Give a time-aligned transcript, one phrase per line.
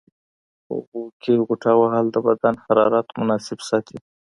[0.65, 3.97] په اوبو کې غوټه وهل د بدن حرارت مناسب ساتي.